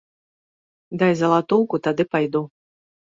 [1.03, 2.43] Дай залатоўку, тады пайду.